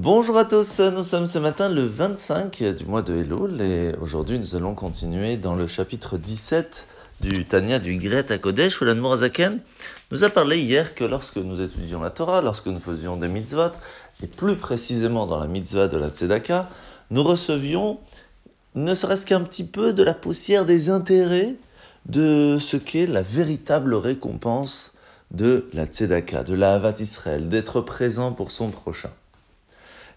Bonjour 0.00 0.38
à 0.38 0.44
tous, 0.44 0.78
nous 0.78 1.02
sommes 1.02 1.26
ce 1.26 1.40
matin 1.40 1.68
le 1.68 1.82
25 1.82 2.62
du 2.76 2.84
mois 2.84 3.02
de 3.02 3.16
Elul 3.16 3.60
et 3.60 3.96
aujourd'hui 4.00 4.38
nous 4.38 4.54
allons 4.54 4.76
continuer 4.76 5.36
dans 5.36 5.56
le 5.56 5.66
chapitre 5.66 6.18
17 6.18 6.86
du 7.20 7.44
Tanya 7.44 7.80
du 7.80 7.96
Gret 7.96 8.30
à 8.30 8.38
Kodesh 8.38 8.80
où 8.80 8.84
l'Anmorazaken 8.84 9.58
nous 10.12 10.22
a 10.22 10.30
parlé 10.30 10.60
hier 10.60 10.94
que 10.94 11.02
lorsque 11.02 11.38
nous 11.38 11.60
étudions 11.60 12.00
la 12.00 12.10
Torah, 12.10 12.42
lorsque 12.42 12.68
nous 12.68 12.78
faisions 12.78 13.16
des 13.16 13.26
mitzvot 13.26 13.72
et 14.22 14.28
plus 14.28 14.54
précisément 14.54 15.26
dans 15.26 15.40
la 15.40 15.48
mitzvah 15.48 15.88
de 15.88 15.96
la 15.96 16.10
Tzedaka, 16.10 16.68
nous 17.10 17.24
recevions 17.24 17.98
ne 18.76 18.94
serait-ce 18.94 19.26
qu'un 19.26 19.40
petit 19.40 19.64
peu 19.64 19.92
de 19.92 20.04
la 20.04 20.14
poussière 20.14 20.64
des 20.64 20.90
intérêts 20.90 21.56
de 22.06 22.58
ce 22.60 22.76
qu'est 22.76 23.06
la 23.06 23.22
véritable 23.22 23.96
récompense 23.96 24.94
de 25.32 25.68
la 25.72 25.86
Tzedaka, 25.86 26.44
de 26.44 26.54
la 26.54 26.74
Havat 26.74 27.00
Israël, 27.00 27.48
d'être 27.48 27.80
présent 27.80 28.30
pour 28.30 28.52
son 28.52 28.70
prochain 28.70 29.10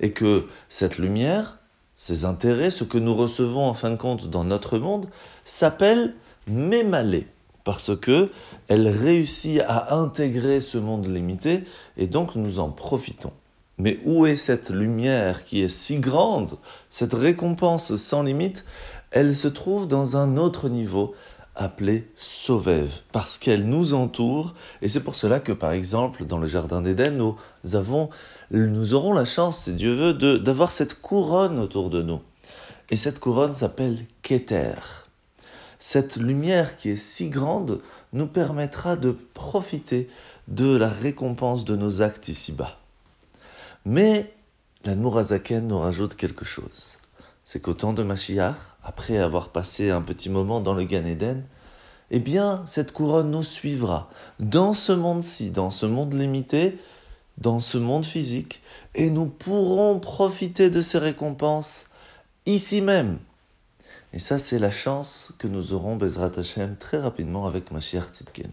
et 0.00 0.12
que 0.12 0.46
cette 0.68 0.98
lumière, 0.98 1.58
ces 1.94 2.24
intérêts, 2.24 2.70
ce 2.70 2.84
que 2.84 2.98
nous 2.98 3.14
recevons 3.14 3.66
en 3.66 3.74
fin 3.74 3.90
de 3.90 3.96
compte 3.96 4.28
dans 4.28 4.44
notre 4.44 4.78
monde, 4.78 5.06
s'appelle 5.44 6.14
mémalé, 6.46 7.26
parce 7.64 7.94
que 7.96 8.30
elle 8.68 8.88
réussit 8.88 9.60
à 9.66 9.94
intégrer 9.94 10.60
ce 10.60 10.78
monde 10.78 11.06
limité, 11.06 11.64
et 11.96 12.06
donc 12.06 12.34
nous 12.34 12.58
en 12.58 12.70
profitons. 12.70 13.32
Mais 13.78 13.98
où 14.04 14.26
est 14.26 14.36
cette 14.36 14.70
lumière 14.70 15.44
qui 15.44 15.62
est 15.62 15.68
si 15.68 16.00
grande, 16.00 16.58
cette 16.90 17.14
récompense 17.14 17.96
sans 17.96 18.22
limite? 18.22 18.64
Elle 19.10 19.34
se 19.34 19.48
trouve 19.48 19.88
dans 19.88 20.16
un 20.16 20.36
autre 20.36 20.68
niveau, 20.68 21.14
appelé 21.56 22.08
Sauvève, 22.16 23.00
parce 23.12 23.38
qu'elle 23.38 23.66
nous 23.68 23.94
entoure, 23.94 24.54
et 24.82 24.88
c'est 24.88 25.02
pour 25.02 25.14
cela 25.14 25.40
que, 25.40 25.52
par 25.52 25.72
exemple, 25.72 26.24
dans 26.24 26.38
le 26.38 26.46
Jardin 26.46 26.82
d'Éden, 26.82 27.16
nous 27.16 27.36
avons, 27.74 28.08
nous 28.50 28.94
aurons 28.94 29.12
la 29.12 29.24
chance, 29.24 29.64
si 29.64 29.74
Dieu 29.74 29.92
veut, 29.92 30.38
d'avoir 30.38 30.72
cette 30.72 31.00
couronne 31.00 31.58
autour 31.58 31.90
de 31.90 32.02
nous. 32.02 32.20
Et 32.90 32.96
cette 32.96 33.20
couronne 33.20 33.54
s'appelle 33.54 34.04
Keter. 34.22 34.74
Cette 35.78 36.16
lumière 36.16 36.76
qui 36.76 36.90
est 36.90 36.96
si 36.96 37.28
grande 37.28 37.80
nous 38.12 38.26
permettra 38.26 38.96
de 38.96 39.12
profiter 39.34 40.08
de 40.48 40.76
la 40.76 40.88
récompense 40.88 41.64
de 41.64 41.76
nos 41.76 42.02
actes 42.02 42.28
ici-bas. 42.28 42.78
Mais 43.84 44.32
la 44.84 44.94
Nourazaken 44.94 45.68
nous 45.68 45.78
rajoute 45.78 46.16
quelque 46.16 46.44
chose 46.44 46.99
c'est 47.52 47.58
qu'au 47.58 47.74
temps 47.74 47.92
de 47.92 48.04
Mashiach, 48.04 48.54
après 48.84 49.18
avoir 49.18 49.48
passé 49.48 49.90
un 49.90 50.02
petit 50.02 50.28
moment 50.28 50.60
dans 50.60 50.72
le 50.72 50.84
Gan 50.84 51.04
Eden, 51.04 51.42
eh 52.12 52.20
bien, 52.20 52.62
cette 52.64 52.92
couronne 52.92 53.32
nous 53.32 53.42
suivra 53.42 54.08
dans 54.38 54.72
ce 54.72 54.92
monde-ci, 54.92 55.50
dans 55.50 55.70
ce 55.70 55.84
monde 55.84 56.14
limité, 56.14 56.78
dans 57.38 57.58
ce 57.58 57.76
monde 57.76 58.06
physique, 58.06 58.62
et 58.94 59.10
nous 59.10 59.26
pourrons 59.26 59.98
profiter 59.98 60.70
de 60.70 60.80
ces 60.80 60.98
récompenses 60.98 61.86
ici 62.46 62.82
même. 62.82 63.18
Et 64.12 64.20
ça, 64.20 64.38
c'est 64.38 64.60
la 64.60 64.70
chance 64.70 65.32
que 65.40 65.48
nous 65.48 65.72
aurons, 65.72 65.96
Bezrat 65.96 66.30
Hashem, 66.36 66.76
très 66.76 66.98
rapidement 66.98 67.48
avec 67.48 67.72
Mashiach 67.72 68.12
Tzidkenu. 68.12 68.52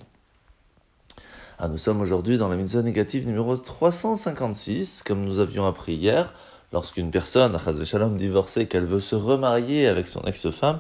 Ah, 1.59 1.67
nous 1.67 1.77
sommes 1.77 2.01
aujourd'hui 2.01 2.39
dans 2.39 2.49
la 2.49 2.55
mise 2.55 2.75
négative 2.75 3.27
numéro 3.27 3.55
356, 3.55 5.03
comme 5.03 5.23
nous 5.23 5.37
avions 5.37 5.67
appris 5.67 5.93
hier, 5.93 6.33
lorsqu'une 6.71 7.11
personne, 7.11 7.57
Shalom, 7.85 8.17
divorcée, 8.17 8.67
qu'elle 8.67 8.85
veut 8.85 8.99
se 8.99 9.15
remarier 9.15 9.87
avec 9.87 10.07
son 10.07 10.21
ex-femme, 10.23 10.79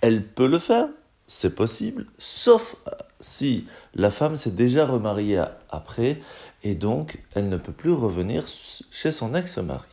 elle 0.00 0.24
peut 0.24 0.46
le 0.46 0.58
faire, 0.58 0.88
c'est 1.26 1.54
possible, 1.54 2.06
sauf 2.18 2.76
si 3.20 3.66
la 3.94 4.10
femme 4.10 4.36
s'est 4.36 4.50
déjà 4.50 4.86
remariée 4.86 5.42
après 5.70 6.20
et 6.62 6.74
donc 6.74 7.18
elle 7.34 7.48
ne 7.48 7.56
peut 7.56 7.72
plus 7.72 7.92
revenir 7.92 8.44
chez 8.46 9.12
son 9.12 9.34
ex-mari. 9.34 9.86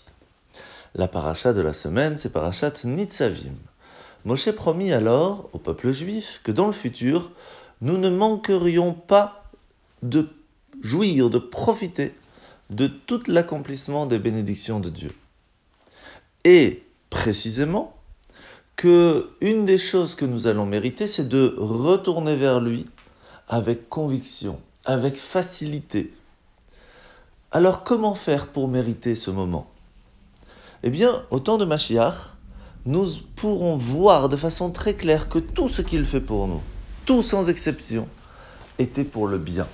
La 0.96 1.08
paracha 1.08 1.54
de 1.54 1.62
la 1.62 1.74
semaine, 1.74 2.18
c'est 2.18 2.32
parachat 2.32 2.74
Nitzavim. 2.84 3.56
Moshe 4.26 4.52
promit 4.52 4.94
alors 4.94 5.50
au 5.54 5.58
peuple 5.58 5.92
juif 5.92 6.42
que 6.44 6.52
dans 6.52 6.68
le 6.68 6.74
futur, 6.74 7.32
nous 7.82 7.98
ne 7.98 8.10
manquerions 8.10 8.94
pas 8.94 9.44
de 10.04 10.30
jouir, 10.82 11.30
de 11.30 11.40
profiter 11.40 12.14
de 12.74 12.88
tout 12.88 13.24
l'accomplissement 13.28 14.06
des 14.06 14.20
bénédictions 14.20 14.80
de 14.80 14.90
Dieu. 14.90 15.12
Et 16.44 16.84
précisément 17.10 17.96
que 18.76 19.30
une 19.42 19.66
des 19.66 19.78
choses 19.78 20.16
que 20.16 20.26
nous 20.26 20.48
allons 20.48 20.66
mériter, 20.66 21.08
c'est 21.08 21.28
de 21.28 21.54
retourner 21.58 22.36
vers 22.36 22.60
lui 22.60 22.88
avec 23.48 23.90
conviction, 23.90 24.60
avec 24.86 25.16
facilité. 25.16 26.14
Alors 27.52 27.84
comment 27.84 28.16
faire 28.16 28.48
pour 28.48 28.68
mériter 28.68 29.16
ce 29.16 29.30
moment? 29.30 29.70
Eh 30.82 30.90
bien, 30.90 31.24
au 31.30 31.40
temps 31.40 31.58
de 31.58 31.66
Machiach, 31.66 32.34
nous 32.86 33.06
pourrons 33.36 33.78
voir 33.78 34.28
de 34.28 34.36
façon 34.36 34.72
très 34.72 34.96
claire 34.96 35.30
que 35.30 35.40
tout 35.40 35.68
ce 35.68 35.82
qu'il 35.82 36.04
fait 36.06 36.20
pour 36.20 36.48
nous, 36.48 36.62
tout 37.06 37.22
sans 37.22 37.50
exception, 37.50 38.08
était 38.80 39.06
pour 39.06 39.28
le 39.28 39.38
bien. 39.38 39.68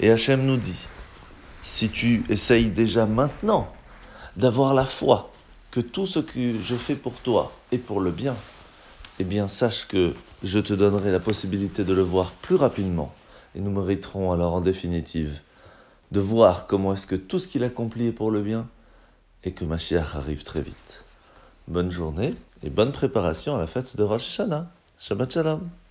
Et 0.00 0.10
Hachem 0.10 0.44
nous 0.44 0.56
dit, 0.56 0.86
si 1.64 1.88
tu 1.90 2.24
essayes 2.28 2.68
déjà 2.68 3.06
maintenant 3.06 3.72
d'avoir 4.36 4.74
la 4.74 4.84
foi, 4.84 5.30
que 5.70 5.80
tout 5.80 6.06
ce 6.06 6.18
que 6.18 6.58
je 6.58 6.74
fais 6.74 6.96
pour 6.96 7.14
toi 7.14 7.52
est 7.70 7.78
pour 7.78 8.00
le 8.00 8.10
bien, 8.10 8.36
eh 9.18 9.24
bien 9.24 9.48
sache 9.48 9.86
que 9.86 10.14
je 10.42 10.58
te 10.58 10.74
donnerai 10.74 11.12
la 11.12 11.20
possibilité 11.20 11.84
de 11.84 11.92
le 11.94 12.02
voir 12.02 12.30
plus 12.32 12.56
rapidement. 12.56 13.12
Et 13.54 13.60
nous 13.60 13.70
mériterons 13.70 14.32
alors 14.32 14.54
en 14.54 14.60
définitive 14.60 15.40
de 16.10 16.20
voir 16.20 16.66
comment 16.66 16.92
est-ce 16.92 17.06
que 17.06 17.16
tout 17.16 17.38
ce 17.38 17.48
qu'il 17.48 17.64
accomplit 17.64 18.06
est 18.06 18.12
pour 18.12 18.30
le 18.30 18.42
bien 18.42 18.66
et 19.44 19.52
que 19.52 19.64
ma 19.64 19.78
chère 19.78 20.16
arrive 20.16 20.42
très 20.42 20.62
vite. 20.62 21.04
Bonne 21.68 21.90
journée 21.90 22.34
et 22.62 22.70
bonne 22.70 22.92
préparation 22.92 23.56
à 23.56 23.60
la 23.60 23.66
fête 23.66 23.96
de 23.96 24.02
Rosh 24.02 24.28
Hashanah. 24.28 24.70
Shabbat 24.98 25.32
Shalom. 25.32 25.81